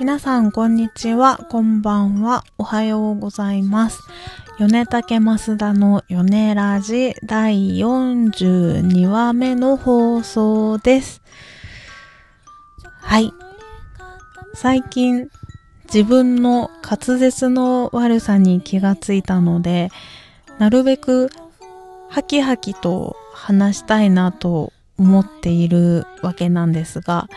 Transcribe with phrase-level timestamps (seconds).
[0.00, 4.02] 皆さん、こんにちは、こんばんは、おはようございます。
[4.58, 11.22] 米竹増田の米ラジ第42話目の放送です。
[12.82, 13.32] はい。
[14.54, 15.28] 最近、
[15.84, 19.90] 自分の滑舌の悪さに気がついたので、
[20.58, 21.30] なるべく、
[22.08, 27.28] ハキハキと話したいなと思っているわけなんですが、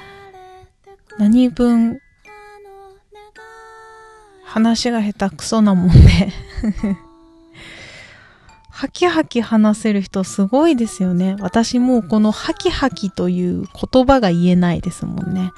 [1.20, 2.00] 何分
[4.48, 5.98] 話が下手くそなもんで
[8.72, 11.36] ハキハキ話せる人すごいですよね。
[11.40, 15.52] 私もうこのハキハキという言葉が言えないですもんね。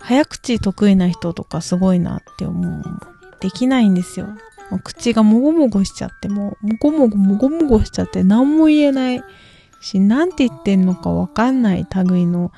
[0.00, 2.82] 早口得意な人とかすごいなって思う。
[3.40, 4.28] できないんですよ。
[4.70, 9.22] もう口がもごもごしちゃって、もう、もごもごもごもごしちゃって何も言えない
[9.82, 12.50] し、なんて言ってんのかわかんない類の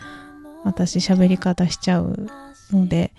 [0.63, 2.29] 私喋り方しちゃう
[2.73, 3.13] ので、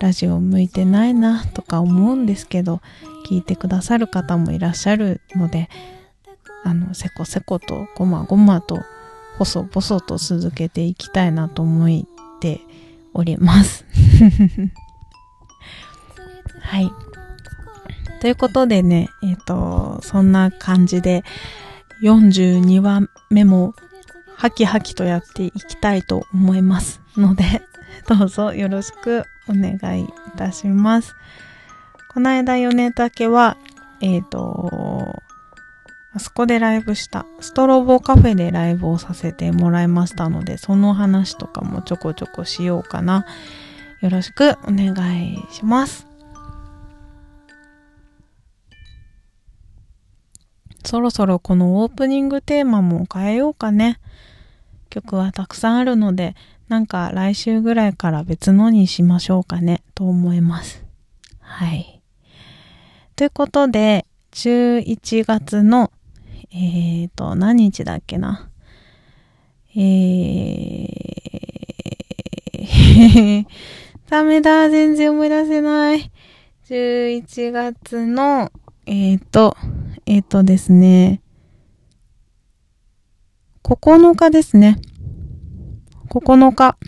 [0.00, 2.80] ラジオ向いてないなとか思うんですけど、
[3.26, 5.68] 聞いてくださる方もいらっしゃるので、
[6.64, 8.82] あの、せこせことごまごまと
[9.38, 11.88] 細々と続けていきたいなと思っ
[12.40, 12.60] て
[13.14, 13.84] おります。
[16.60, 16.90] はい。
[18.20, 21.22] ということでね、えっ、と、そんな感じで
[22.02, 23.74] 42話目も
[24.36, 27.62] ハキハキとやっていきたいと思いますので、
[28.08, 31.14] どうぞよろしくお願いいたします。
[32.12, 33.56] この間、米竹は、
[34.00, 35.14] えっ、と、
[36.14, 43.26] あそこでライブした、ストロボカフェでライブをさせてもらいましたので、その話とかもちょこちょこしようかな。
[44.00, 46.06] よろしくお願いします。
[50.84, 54.00] そろそろこのオープニングテーマも変えようかね。
[54.88, 56.34] 曲はたくさんあるので、
[56.68, 60.84] なんか来週ぐらいから別のにしましょうかね、と思います。
[61.40, 62.02] はい。
[63.16, 65.90] ということで、11月の、
[66.52, 68.50] えーと、何日だっけな？
[69.74, 73.46] えー、
[74.10, 76.10] ダメだ、全然思い出せない。
[76.68, 78.52] 11月の、
[78.84, 79.56] えーと、
[80.04, 81.22] えーとですね、
[83.62, 84.78] 9日ですね。
[86.08, 86.78] 9日、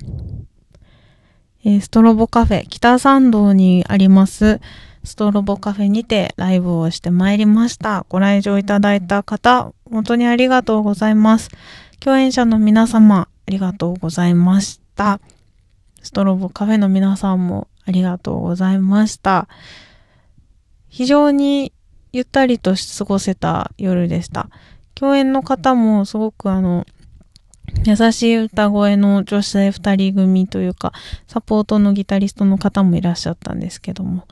[1.64, 4.60] えーストロボカフェ、北参道にあります、
[5.04, 8.06] ストロボカフェにてライブをしてまいりました。
[8.08, 11.50] ご来場いただいた方、本当にありがとうございます。
[12.00, 15.20] 共演者の皆様、ありがとうございました。
[16.02, 19.48] ストロボカフェの皆さんもありがとうございました。
[20.88, 21.74] 非常に
[22.12, 24.48] ゆったりと過ごせた夜でした。
[24.94, 26.86] 共演の方もすごくあの、
[27.84, 30.92] 優しい歌声の女性二人組というか、
[31.26, 34.26] サポートのギタリストの方もいらっしゃったんですけども、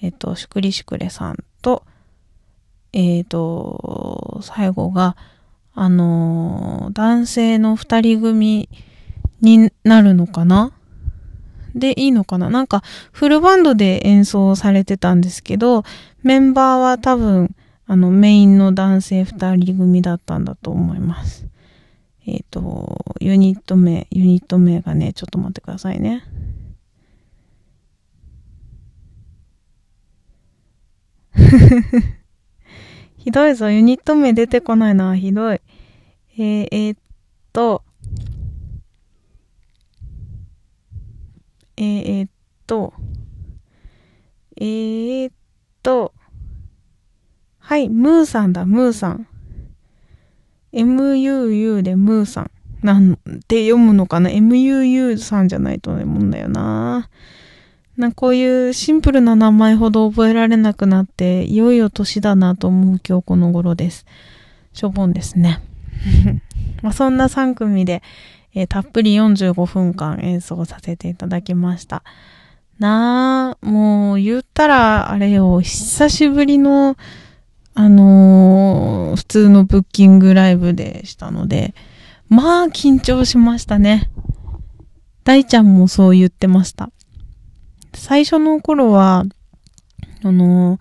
[0.00, 1.84] えっ、と、シュクリシュクレさんと、
[2.92, 5.16] えっ、と、最後が、
[5.74, 8.68] あのー男性の二人組
[9.40, 10.72] になるのかな？
[11.74, 12.50] で、いいのかな？
[12.50, 15.82] なんか、フルバンドで演奏されてたんですけど、
[16.22, 17.54] メンバーは多分、
[17.86, 21.46] あの、メインの男性二人組だったんだと思います。
[22.26, 26.24] えっ、と、ユニット名、ユニット名がね、ちょっと待ってくださいね。
[33.18, 35.60] ひどいぞ、ユニット名出てこないな、ひどい。
[36.36, 36.98] えー、えーっ
[37.52, 37.84] と、
[41.76, 42.30] えー、えーっ
[42.66, 42.94] と、
[44.56, 45.34] えーっ
[45.82, 46.14] と、
[47.58, 49.26] はい、ムーさんだ、ムーさん。
[50.74, 52.50] MUU でムーさん。
[52.82, 53.16] なん
[53.48, 57.08] て読むのかな ?MUU さんじゃないと思うんだよな。
[57.96, 64.04] なこういうシンプルな名前ほど覚えられなくなって、いよいよ年だなと思う今日この頃です。
[64.72, 65.62] しょぼんですね。
[66.82, 68.02] まあそんな3組で、
[68.54, 72.02] えーたっぷり45分間演奏させていただきました。
[72.78, 76.96] なあ、もう言ったらあれよ、久しぶりの
[77.74, 81.74] あのー普通のブッキングライブでしたので、
[82.28, 84.10] まあ緊張しましたね。
[85.22, 86.90] 大ちゃんもそう言ってました。
[87.94, 89.24] 最初の頃は、
[90.22, 90.80] あのー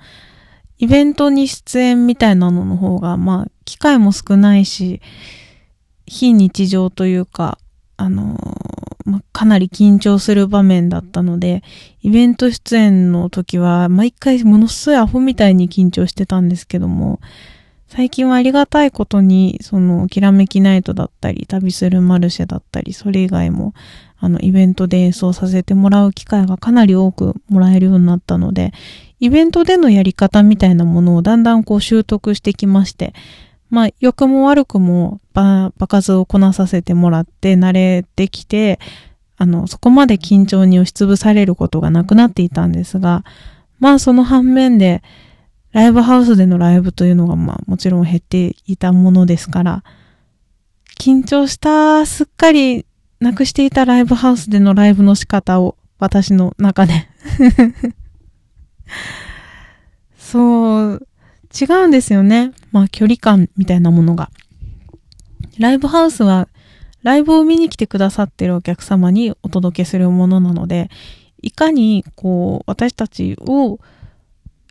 [0.80, 5.02] イベントに出演みたいなのの方が、まあ、機会も少ないし、
[6.06, 7.58] 非日常というか、
[7.96, 8.73] あのー
[9.06, 11.64] まあ、かなり緊張する場面だったので、
[12.02, 17.20] イベント出演の時は、毎回ものすごいアホみたいに緊張してたんですけども、
[17.88, 23.74] 最近はありがたいことに、その、きらめきナイトだったり、旅するマルシェだったり、それ以外も、
[24.18, 28.74] あの、イベントで演奏させてもらう機会がかなり多くもらえるようになったので、
[29.20, 33.14] イベントでのやり方みたいなものをだんだんこう習得してきまして、
[33.74, 38.80] まあ、良くも悪くも場数をこなさせてもらって慣れてきて、
[39.36, 43.24] あの、そこまで緊張に押しつぶされることがなくなっていたんですが、
[43.80, 45.02] まあその反面で、
[45.72, 49.84] ライブハウスでのライブというのがまあもちろん減っていたものですから、
[51.00, 52.86] 緊張した、すっかり
[53.20, 57.10] なくしていたライブハウスでのライブの仕方を私の中で。
[60.16, 61.08] そう、
[61.60, 62.52] 違うんですよね。
[62.72, 64.30] まあ距離感みたいなものが。
[65.60, 66.48] ライブハウスは
[67.04, 70.90] ライブを見に来てくださってるお客様にお届けするものなので、
[71.42, 73.80] いかにこう私たちを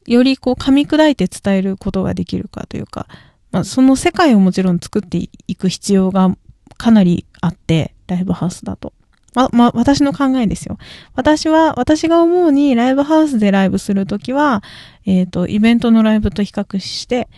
[0.07, 3.07] よりこう噛み砕いて伝えることができるかというか、
[3.53, 6.35] まあ、その世界をもちろん作っていく必要が
[6.79, 8.93] かなりあって、ライブハウスだと。
[9.35, 10.79] ま、ま、私の考えですよ。
[11.15, 14.63] 私は、私が思うにライブハウスでライブするときは、
[15.07, 17.29] えっ、ー、と、イベントのライブと比較して、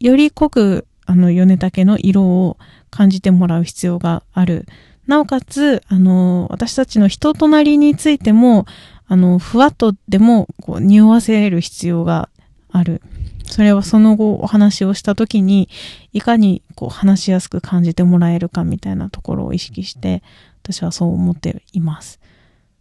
[0.00, 2.56] より濃く、あの、米竹の色を
[2.90, 4.66] 感じてもらう必要がある。
[5.06, 8.66] なおかつ、あの、私たちの人となりについても、
[9.06, 12.28] あの、ふわっとでも、こう、匂わせる必要が
[12.70, 13.02] ある。
[13.50, 15.68] それはその後お話をした時に、
[16.12, 20.22] いかにこう話しやすく感じてもらえるかみたいなところを意識して、
[20.72, 22.20] 私はそう思っています。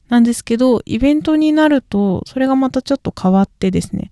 [0.10, 4.12] なんですけど、イベントになると、それがまたちょっと変わってですね、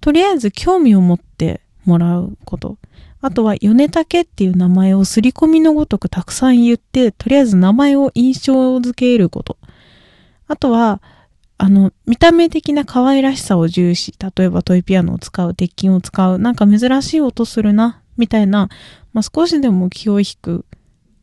[0.00, 2.78] とりあえず興味を持ってもらうこと。
[3.20, 9.58] あとは、米竹っていう名前を刷り込みのごとくたくさん言って、とりあえず名前を印象づけること。
[10.48, 11.00] あとは、
[11.58, 14.14] あの、見た目的な可愛らしさを重視。
[14.36, 18.68] 例えばトイピアノを使う、鉄筋を使う、なんか珍しい音するな、みたいな、
[19.12, 20.64] まあ、少しでも気を引く、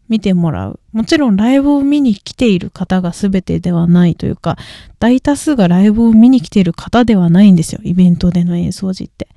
[0.09, 0.79] 見てもらう。
[0.91, 4.57] もちろんライブを見に来ている方が全てではないというか、
[4.99, 7.79] 大多数がライブを見に来ている方ではないんですよ。
[7.83, 9.27] イベントでの演奏時って。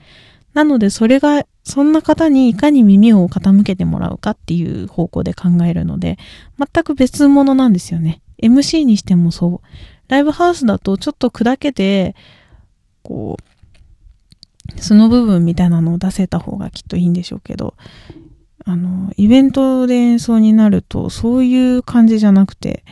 [0.55, 6.19] なので、それが、そんな方にいかに耳を傾けてもらうかっていう方向で考えるので、
[6.59, 8.21] 全く別物なんですよね。
[8.43, 9.67] MC にしてもそう。
[10.09, 12.15] ライブハウスだとちょっと砕けて、
[13.03, 17.75] こう、その部分みたいなのを出せた方がきっといいんでしょうけど、
[18.64, 22.85] あの、イベントで演奏になると、そういう感じじゃなくて、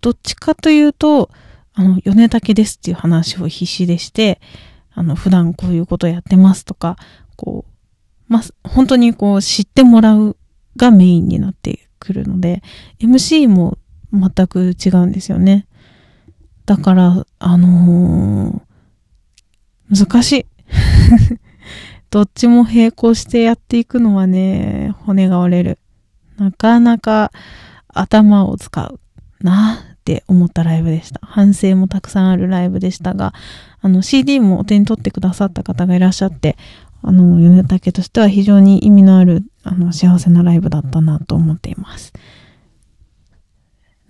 [0.00, 1.30] どっちかというと、
[1.74, 4.40] あの、米竹ですっていう話を必死でして、
[4.94, 6.96] あの、普段こういうことやってますとか、
[7.36, 10.36] こう、ま本当にこう、知ってもらう
[10.76, 12.62] がメインになってくるので、
[13.00, 13.78] MC も
[14.12, 15.66] 全く違うんですよね。
[16.66, 20.46] だから、あのー、難しい。
[22.12, 25.78] どっちも並行してやっていくのはね、骨が折れる。
[26.36, 27.32] なかなか
[27.88, 29.00] 頭を使う
[29.40, 31.20] なって思ったライブでした。
[31.22, 33.32] 反省もたくさんあるライブでしたが、
[33.80, 36.58] あの CD もお手に取ってくださった方がいらっしゃって、
[37.00, 42.12] あの、米竹としては非常に意味のある、あの、幸せなライブだったなと思っています。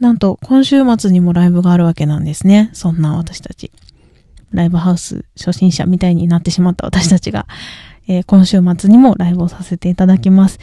[0.00, 2.70] なんと、今週末にもライブがあるわけなんですね。
[2.72, 3.70] そんな私たち。
[4.50, 7.46] ライブハウス初心者みたいになってしまった私たちが、
[8.12, 10.58] えー、今週末にもライブをさせていただきます。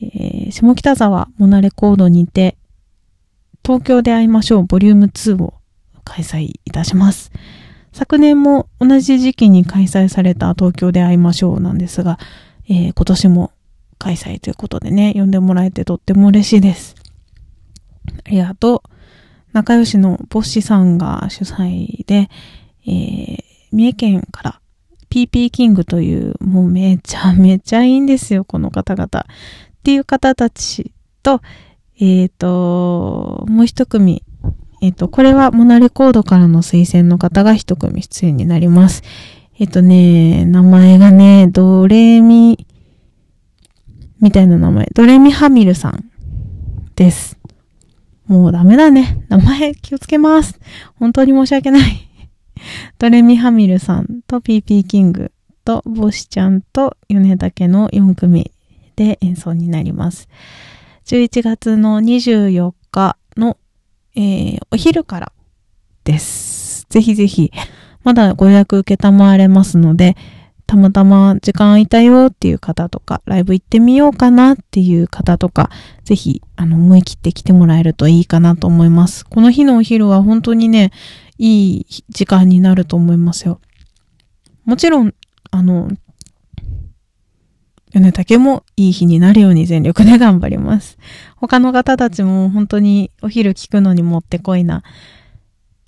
[0.00, 2.56] えー、下北沢モナレコードにて、
[3.62, 5.54] 東京で会いましょうボリューム2を
[6.04, 7.30] 開催いたします。
[7.92, 12.18] 昨年も同じ時期に開催された東京で会いましょうなんですが、
[12.68, 13.52] えー、今年も
[13.98, 16.94] 開催ということでね、呼んでもらえてとっても嬉しいです。
[18.24, 18.90] ありがとう。
[19.52, 22.28] 仲良しのボッシさんが主催で、
[22.86, 23.42] えー、
[23.72, 24.60] 三重県から
[25.14, 29.06] PP キングという、もうめちゃめちゃいいんですよ、この方々。
[29.06, 29.06] っ
[29.84, 30.90] ていう方たち
[31.22, 31.40] と、
[32.00, 34.24] えっ、ー、と、もう一組、
[34.82, 39.04] えっ、ー、と、これはモナレコードからの推薦の方が一組出演になります。
[39.60, 42.66] えっ、ー、とね、名前がね、ドレミ、
[44.20, 46.10] みたいな名前、ドレミハミルさん
[46.96, 47.38] です。
[48.26, 49.24] もうダメだね。
[49.28, 50.58] 名前気をつけます。
[50.98, 52.08] 本当に申し訳ない。
[52.98, 55.32] ドレミハミルさんと PP キング
[55.64, 58.50] とボシちゃんと米竹の4組
[58.96, 60.28] で演奏になります。
[61.06, 63.58] 11月の24日の、
[64.16, 65.32] えー、お昼から
[66.04, 66.86] です。
[66.88, 67.52] ぜひぜひ、
[68.04, 70.16] まだご予約受けたまわれますので、
[70.66, 75.70] たまたま時間空いたよっていう方とか、ライブ行ってみようかなっていう方とか、
[76.04, 79.26] ぜひ、あの、思い切って来てもらえるといいかなと思います。
[79.26, 80.90] この日のお昼は本当にね、
[81.38, 83.60] いい時間になると思いますよ。
[84.64, 85.14] もちろん、
[85.50, 85.90] あの、
[87.92, 90.98] 米竹もいい日になるように全力で頑張ります。
[91.36, 94.82] 他の方たちも本当にお昼聞くのにもってこいな、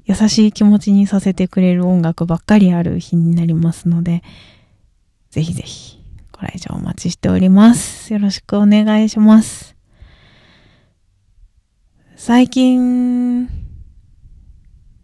[0.05, 4.23] 優しい気持ちにさせてくれる音楽ばっかりある日になりますので、
[5.31, 5.99] ぜひぜひ
[6.33, 8.13] ご来場お待ちしております。
[8.13, 9.75] よろしくお願いします。
[12.15, 13.66] 最近、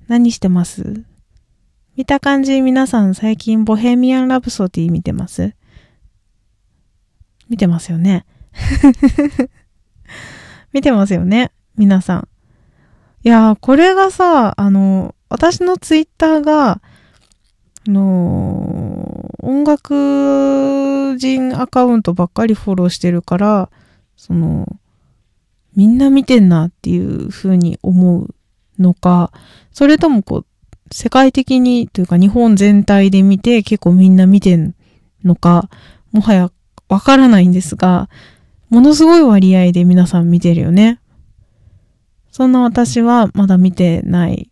[0.09, 1.05] 何してます？
[1.97, 5.55] 見た感じ皆さん最近ボヘミアン・ラブソディ見てます？
[7.49, 8.25] 見てますよね。
[10.73, 12.29] 見てますよね皆さん。
[13.25, 16.81] いやー、これがさ、あの、私のツイッターが、あ
[17.87, 23.71] のー、音楽人アカウントばっかりフォローしてるから、
[24.17, 24.67] その、
[25.77, 28.35] みんな見てんなっていう風に思う
[28.79, 29.33] のか、
[29.73, 30.47] それともこう、
[30.93, 34.75] 世界的にというか日本全体で見て結構みんな見てん
[35.25, 35.69] のか、
[36.13, 36.51] もはや
[36.89, 38.09] わからないんですが、
[38.69, 41.01] ものすごい割合で皆さん見てるよね。
[42.31, 44.51] そんな私はまだ見てない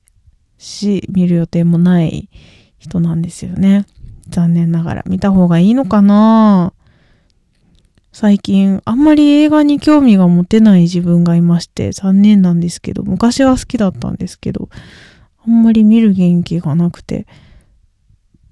[0.59, 2.29] し、見る予定もない
[2.79, 3.87] 人なんですよね。
[4.29, 6.73] 残念ながら見た方がいいのかな
[8.13, 14.69] 最近あんまり映画に興味が持てない自分がいまして残念なんですけど、昔は好きだったんですけど、
[15.47, 17.27] あんまり見る元気がなくて、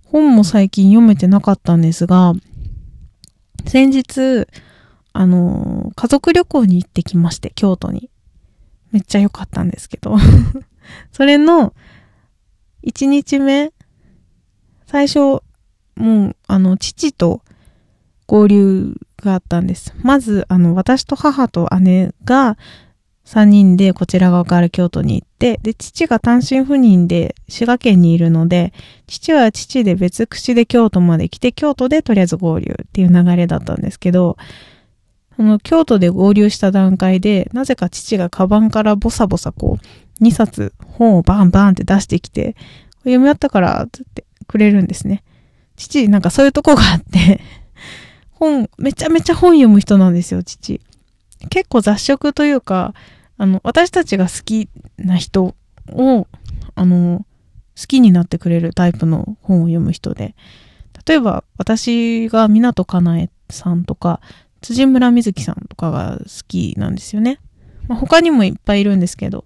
[0.04, 2.34] 本も最近読めてなかったんですが、
[3.66, 4.46] 先日、
[5.12, 8.10] あの、家族旅行に行ってきまして、京都に。
[8.92, 10.16] めっちゃ良かったんですけど。
[11.12, 11.74] それの、
[12.86, 13.72] 1日目、
[14.86, 15.42] 最初、
[15.96, 17.42] もう、あの、父と
[18.26, 19.94] 合流があったんです。
[20.02, 22.56] まず、あの、私と母と姉が
[23.24, 28.72] 3人でこちら側から京都に行って、で、父が単身赴任で滋賀県にいるので、
[29.06, 34.36] 父は父で別口で京都まで来て、京都でとりあえず合流っていう流れだったんですけど、
[35.36, 42.56] その京都で合流した段階で、なぜか父がカバンからボサボサこう、2冊本をバンバンって出してきて、
[43.00, 45.22] 読み終わったから、つってくれるんですね。
[45.76, 47.40] 父、なんかそういうとこがあって
[48.38, 50.80] 本、めちゃめちゃ本読む人なんですよ、父。
[51.50, 52.94] 結構雑食というか、
[53.36, 55.54] あの、私たちが好きな人
[55.92, 56.26] を、
[56.74, 57.26] あの、
[57.78, 60.34] 好きになってくれるタイプの本を読む人で、
[61.06, 64.20] 例えば私が湊かなえさんとか、
[64.60, 67.38] 辻村瑞希さんとかが好きなんですよね。
[67.86, 69.44] まあ、他にもいっぱいいるんですけど、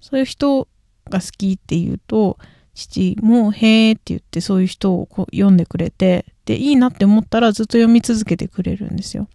[0.00, 0.68] そういう人
[1.08, 2.38] が好きっていうと、
[2.78, 9.26] 父もへーって言ってそういう人をこう読んでくれて、で、いいなって思ったらずっと読み続けてくれるんですよ。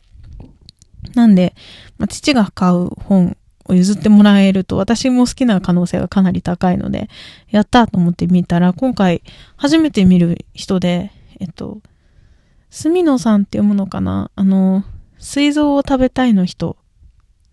[1.13, 1.53] なんで、
[1.97, 3.35] まあ、父が買う本
[3.65, 7.09] を譲ってもらえると私も好きな可能性がかなり高いので、
[7.49, 9.21] やったと思って見たら、今回
[9.57, 11.81] 初めて見る人で、えっと、
[12.69, 14.31] 住野さんって読むのかな？
[14.35, 14.85] あの、
[15.19, 16.77] 水蔵を食べたいの人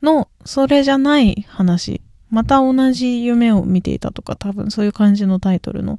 [0.03, 5.99] の、それじゃない話また同じ夢を見ていたとか、多分そういう感じのタイトルの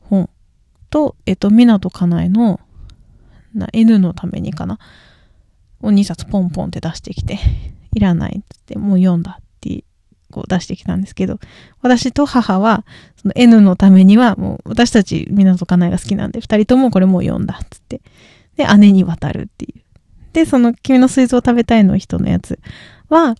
[0.00, 0.30] 本
[0.90, 2.60] と、えっと、湊かなえの、
[3.54, 4.78] な、N のためにかな
[5.82, 7.38] を2冊ポンポンって出してきて、
[7.92, 9.84] いらないっつって、もう読んだって
[10.30, 11.40] こう出してきたんですけど、
[11.82, 12.84] 私と母は、
[13.16, 18.00] その N のためには、もう私たち湊かなえが好きなんで、二人ともこれもう読んだっつって。
[18.56, 19.82] で、姉に渡るっていう。
[20.32, 22.58] で、その君の水臓を食べたいの人のやつ
[23.08, 23.34] は、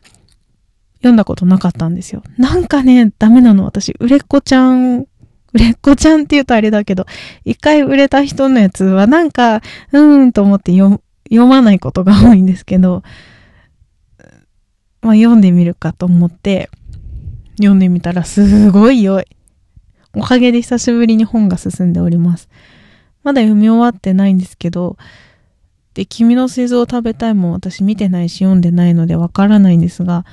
[0.97, 2.23] 読んだことなかったんですよ。
[2.39, 3.95] なんかね、ダメなの、私。
[4.01, 5.07] 売れっ子ちゃん、
[5.53, 7.07] 売れっ子ちゃんって言うとあれだけど、
[7.45, 11.01] 一回売れた人のやつはなんか、うーんと思って読
[11.47, 13.03] まないことが多いんですけど、
[15.03, 16.71] まあ読んでみるかと思って、
[17.59, 19.25] 読んでみたらすごい良い。
[20.15, 22.49] おかげで久しぶりに本が進んでおります。
[23.23, 24.97] まだ読み終わってないんですけど、
[25.95, 30.25] で、君の製造を食べたいも私見てないし読んでないのでわからないんですが、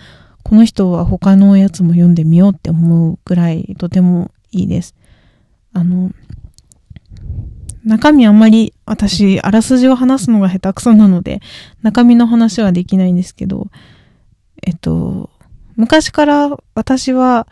[0.43, 4.95] この人は他のやつも読んでみようって思うくらいとてもいいです。
[5.73, 6.11] あの、
[7.83, 11.41] 中身あんまり私、あらすじを話すのが下手くそなので、
[11.81, 13.67] 中身の話はできないんですけど、
[14.65, 15.29] えっと、
[15.75, 17.47] 昔から私は、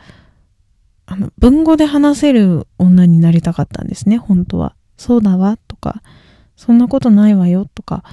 [1.06, 4.76] あの、文語で話せる女になりたかったんですね、本当は。
[4.96, 6.02] そうだわ、とか、
[6.56, 8.04] そんなことないわよ、とか、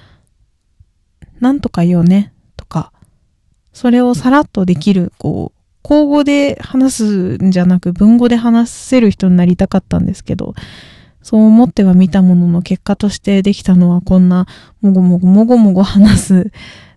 [1.39, 2.33] なんとか言うね、
[3.79, 10.57] それをさらっとできる、こう、口語で話すんじゃなく文語で話せる人になりたかったんですけど、
[11.23, 14.47] そう思っては見たものの結果としてできたのはこんな
[14.81, 16.51] もごもごもごもご話す、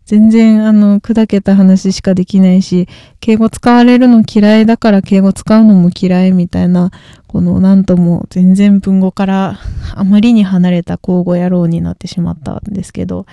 [0.06, 2.88] 全然あの砕けた話しかできないし、
[3.20, 6.90] 敬語使われるの嫌いだから敬語使うのも嫌いみたいな、
[7.28, 9.60] このなんとも全然文語から
[9.94, 13.28] あまりに離れた口語野郎になってしまったんですけど、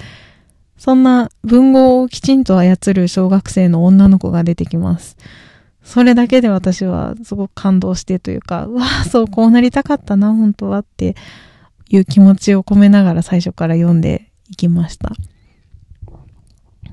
[0.78, 5.16] そんな文豪をきちんと操る小学生の女の子が出てきます。
[5.82, 11.16] それだけで私はすごく感動してというか、うわぁ、そう、こうなりたかったな、本当はって
[11.88, 15.12] いう気持ちを込めながら最初から読んでいきました。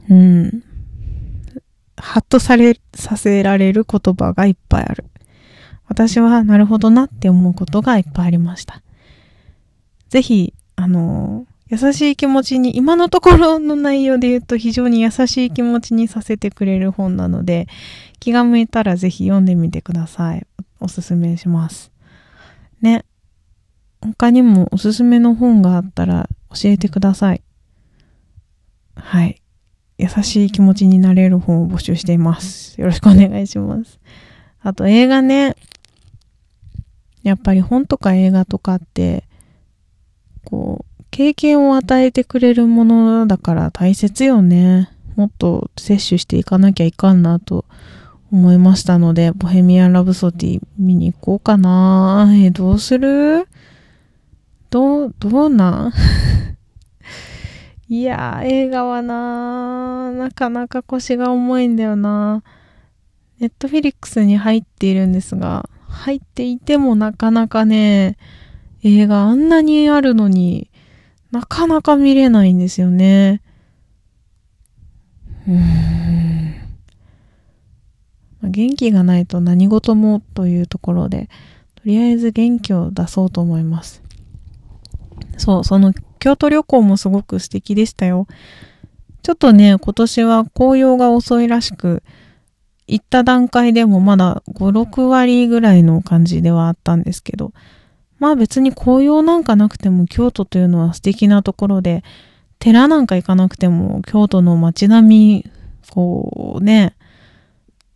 [0.10, 0.64] うん。
[1.98, 5.06] ハッとされ、させられる言葉がいっぱいある。
[5.88, 8.82] 私はなるほどなって思うことがいっぱいありました。
[10.10, 17.68] ぜひ、あの優しい気持ちに、今のところの内容で言うと非常に優しい気持ちにさせてくれる本なので、
[18.20, 20.46] 気が向いたらぜひ読んでみてください。
[20.80, 21.92] おすすめします。
[22.82, 23.04] ね。
[24.02, 27.42] 他にもおすすめの本があったら教えてください。
[28.96, 29.42] はい。
[29.98, 32.80] 優しい気持ちになれる本を募集しています。
[32.80, 34.00] よろしくお願いします。
[34.62, 35.56] あと映画ね。
[37.24, 39.24] やっぱり本とか映画とかって、
[40.44, 44.90] こう、経験を与えてくれるものだから大切よね。
[45.16, 47.64] もっと摂取していかなきゃいかんなと
[48.34, 52.30] 思いましたので、ボヘミアン・ラブソディ見に行こうかな。
[52.36, 53.48] え、どうする？
[54.70, 55.94] どう、どうなん？
[57.88, 62.44] いやー、映画はななかなか腰が重いんだよな
[63.40, 68.18] ネットフィリックスに入っているんですが、入っていてもなかなかね、
[68.84, 70.70] 映画あんなにあるのに、
[71.32, 73.42] なかなか見れないんですよね。
[75.48, 76.56] うーん。
[78.44, 81.30] 元気がないと何事もというところで、
[81.76, 84.02] とりあえず元気を出そうと思います。
[85.38, 88.28] そう、その京都旅行もすごく素敵でしたよ。
[89.24, 92.04] ちょっとね、今年は紅葉が遅いらしく、
[92.88, 97.52] 行った段階でもまだ5、6割ぐらいの感じではあったんですけど、
[98.20, 102.04] まあ別に紅葉なんかなくても京都というのは素敵なところで、
[102.60, 105.52] 寺なんか行かなくても京都の街並み、
[105.92, 106.96] こうね、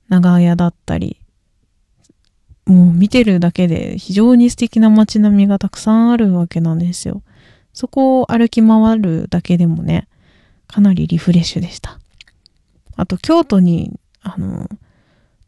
[0.10, 1.17] 長屋だったり、
[2.65, 7.24] もう見てるだけで非常に素敵な街並みがたくさんあるわけなんですよ。
[7.74, 10.08] そこを歩き回るだけでもね、
[10.67, 12.00] かなりリフレッシュでした。
[12.96, 14.70] あと京都に、あの、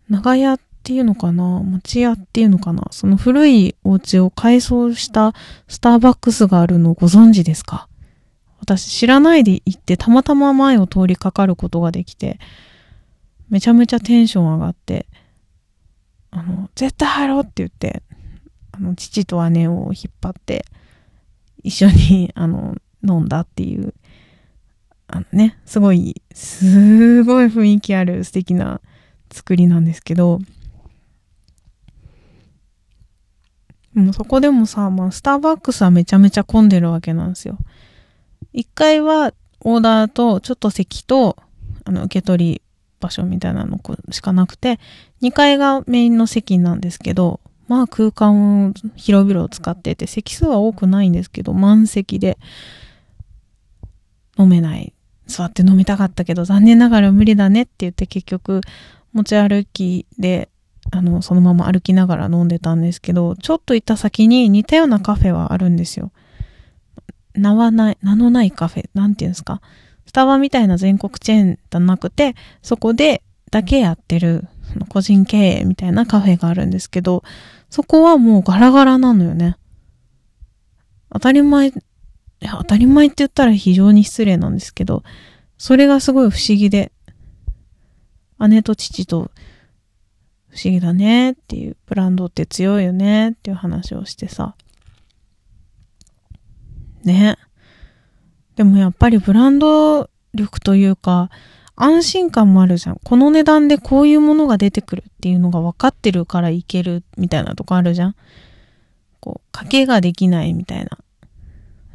[0.10, 1.62] 長屋っっていうのかな？
[1.62, 2.88] 町屋っていうのかな？
[2.90, 5.34] その古いお家を改装した
[5.68, 7.88] スターバックスがあるのをご存知ですか？
[8.60, 12.40] 私知らないで行ってたまたま前を通りかかることができて、
[13.50, 15.06] めちゃめちゃテンション上がって、
[16.32, 18.02] あの、絶対入ろうって言って、
[18.72, 20.66] あの、父と姉を引っ張って、
[21.62, 22.76] 一緒に、あの、
[23.08, 23.94] 飲んだっていう、
[25.08, 28.80] あのね、すごい、すごい雰囲気ある素敵な
[29.32, 30.40] 作りなんですけど、
[33.94, 37.58] もうそこでもさ、まあ、スターバックスはめちゃめちゃ混んでるわけなんですよ。
[38.54, 41.38] 1階はオーダーとちょっと席と、
[41.84, 42.62] あの、受け取り
[43.00, 43.80] 場所みたいなの
[44.12, 44.80] しかなくて、
[45.22, 52.38] 2階がメインの席なんですけど、まあ空間を広々使ってて、席数は多くないんですけど、満席で
[54.38, 54.94] 飲めない。
[55.28, 58.62] 座って飲みたかったけど、残念ながら無理だねって言って結局
[59.14, 60.50] 持ち歩きで
[60.90, 66.12] あの、そのまま歩きながら飲んでたんですけど、ちょっと行った先に似たようなカフェはあるんですよ。
[67.34, 69.62] 名はない、名のないカフェ、なんていうんですか。
[70.06, 77.24] スタバみたいな全国チェーンじゃなくて、そこでだけやってる、その個人経営みたいなカフェがあるんですけど、
[77.70, 79.56] そこはもうガラガラなのよね。
[81.14, 81.72] 当たり前、
[82.42, 85.04] 当たり前って言ったら非常に失礼なんですけど、
[85.58, 86.92] それがすごい不思議で、
[88.40, 89.32] 姉と父と
[90.52, 94.56] 不思議だねっていう、ブランドって強いよねっていう話をしてさ。
[97.04, 97.38] ね。
[98.56, 101.30] でもやっぱりブランド力というか、
[101.76, 103.00] 安心感もあるじゃん。
[103.04, 108.16] この値段でこういうものが出てくるっていうのが分かってるからいけるみたいなとこあるじゃん。
[109.20, 110.98] こう、賭けができないみたいな。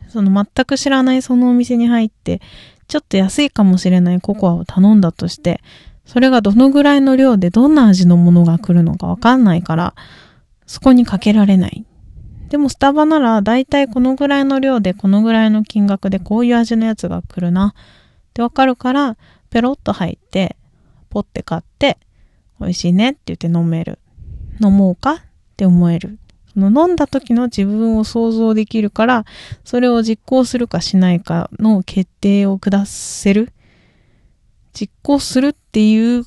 [0.09, 2.41] その全く知らないそのお店に入って、
[2.89, 5.61] ちょっと安いかもしれないココアを頼んだとして、
[6.07, 9.95] それがどのぐらいの量でどんな味のものが来るのかわかんないから、
[10.67, 11.85] そこにかけられない。
[12.49, 17.83] でもスタバなら大体このぐらいの量でこのぐらいの金額でこういう味のやつが来るなっ
[18.35, 19.17] てわかるから、
[19.51, 20.57] ペロッと入って、
[21.11, 21.99] ポッて買って、
[22.61, 23.99] 美味しいねって言って飲める。
[24.63, 25.19] 飲もうかっ
[25.57, 26.19] て思える。
[26.53, 29.25] その飲んだ時の自分を想像できるから、
[29.65, 33.53] それを実行するかしないかの決定を下せる。
[34.79, 36.27] 実行するっていう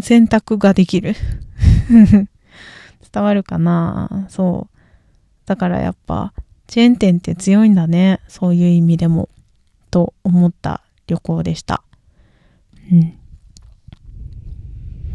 [0.00, 1.14] 選択ができる。
[3.12, 4.26] 伝わるかな？
[4.30, 4.78] そう。
[5.44, 6.32] だからやっぱ、
[6.66, 8.20] チェーン店って強いんだね。
[8.28, 9.28] そういう意味でも。
[9.90, 11.82] と思った旅行でした。
[12.92, 13.00] うん。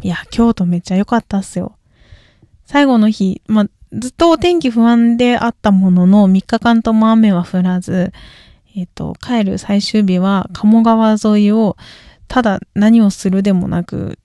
[0.02, 1.76] いや、京都めっちゃ良かったっすよ。
[2.66, 8.12] 最後の日、まあ、ずっとお天気不安であったものの、3日間とも雨は降らず、
[8.76, 11.76] えっ、と、帰る最終日は鴨川沿いを、
[12.34, 14.18] ただ何をするでもなく、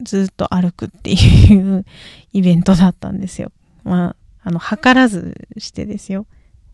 [0.00, 1.84] ずっと歩くっていう
[2.32, 3.52] イベントだったんですよ。
[3.84, 6.24] まあ、あの、図らずしてですよ。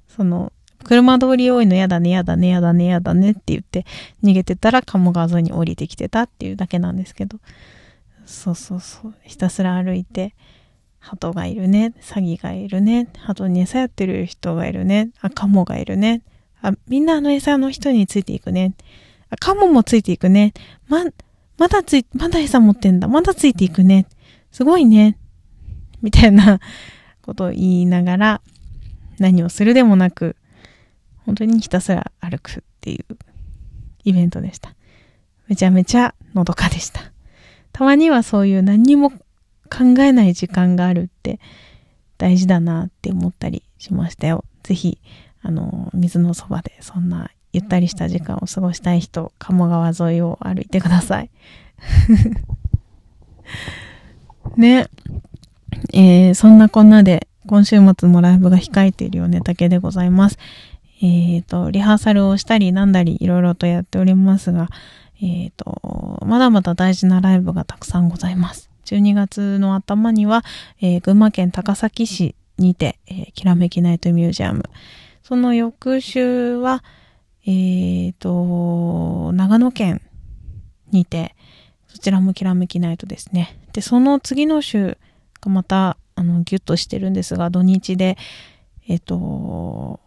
[0.07, 0.53] その、
[0.85, 3.85] 車通り多いのやだね、やだね、やだね、やだねって言って
[4.23, 7.41] 逃げてたら鴨川沿いに降りてきてたっていうだけなんですけど。
[8.25, 9.15] そうそうそう。
[9.25, 10.37] ひたすら歩いて、
[11.01, 16.23] 鳩がいるね、サギがいるね、鳩に餌やってる人がいるね、あ、カモがいるね。
[16.63, 18.75] あ、みんなあの餌の人についていくね。
[19.41, 20.53] カモもついていくね。
[20.89, 21.05] ま、
[21.59, 23.09] まだつい、まだ餌持ってんだ。
[23.09, 24.07] まだついていくね。
[24.53, 25.19] すごいね。
[26.03, 26.61] みたいな
[27.23, 28.41] ことを言いながら、
[29.19, 30.37] 何をするでもなく、
[31.25, 33.17] 本当にひたすら歩くっていう
[34.05, 34.75] イベントでした。
[35.49, 37.01] めちゃめちゃのどかでした。
[37.73, 39.19] たまにはそういう何にも考
[39.99, 41.41] えない時間があるって
[42.19, 44.45] 大事だなって思ったりしましたよ。
[44.63, 45.01] ぜひ、
[45.43, 51.31] あの、水のそばでそんなゆったりした時間を過ごしたい人、鴨川沿いを歩いてください。
[54.57, 54.87] ね。
[55.93, 60.39] えー、そんなこんなで、今週末もライブが控えているよねだけでございます。
[61.01, 64.69] えっ、ー、と、リハーサルをしたりなんだりいろいろとやっておりますが、
[65.23, 68.69] えっ、ー、と、まだまだ大事なライブがたくさんございます。
[68.85, 70.45] 12月の頭には、
[70.83, 74.65] えー、群馬県高崎市にて、えー、きらめきナイトミュージアム。
[75.23, 76.85] その翌週は、
[77.47, 80.03] えーと、長野県
[80.91, 81.35] にて、
[81.87, 83.59] そちらもきらめきナイトですね。
[83.73, 84.99] で、その次の週
[85.41, 88.17] がまた、あの、ギュッとしてるんですが、土日で、
[88.89, 90.01] えっ、ー、と、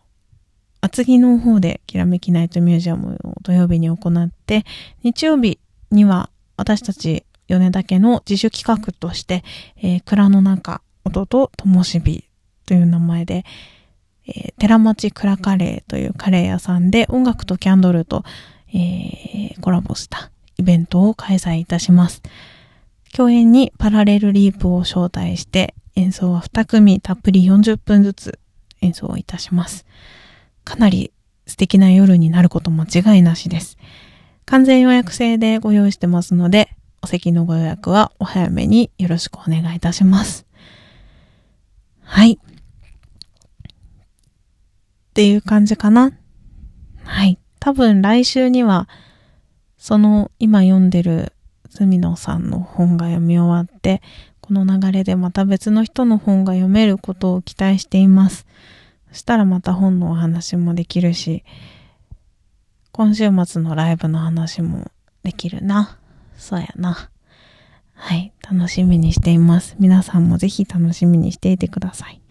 [0.82, 4.66] 厚木の方できらめきナイトミュージアムを土曜日に行って、
[5.04, 5.60] 日曜日
[5.92, 9.44] には私たち米田家の自主企画として、
[9.78, 12.26] えー、蔵の中、音とともしび
[12.66, 13.44] という名前で、
[14.30, 18.24] えー、寺町蔵カレーというカレー屋さんで音楽とキャンドルと、
[18.74, 22.22] えー、コラボしたイベントを開催いたします。
[23.14, 28.40] 共演にパラレルリープを招待して演奏は2組たっぷり40分ずつ
[28.82, 29.86] 演奏いたします。
[30.64, 31.12] かなり
[31.48, 33.78] 素敵な夜になること間違いなしです。
[34.46, 36.70] 完全予約制でご用意してますので、
[37.02, 40.46] お席のご予約はお早めによろしくお願いいたします。
[42.04, 42.40] はい。
[45.10, 46.12] っていう感じかな。
[47.04, 47.40] はい。
[47.60, 48.88] 多分来週には、
[49.78, 51.34] その今読んでる
[51.70, 54.02] 住野さんの本が読み終わって、
[54.42, 58.46] この流れでまた別の人の本が読めることを期待しています。
[59.12, 61.44] そしたらまた本のお話もできるし、
[62.92, 64.92] 今週末のライブの話も
[65.24, 65.98] できるな。
[66.36, 67.10] そうやな。
[67.94, 68.34] はい。
[68.50, 69.76] 楽しみにしています。
[69.80, 72.22] 皆さんもぜひ楽しみにしていてください。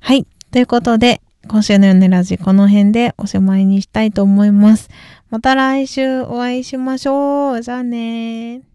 [0.00, 0.26] はい。
[0.50, 4.88] ということで、今週のよねラジこの辺でおしまいにしたいと思います。
[5.30, 7.62] また来週お会いしましょう。
[7.62, 8.69] じゃあね。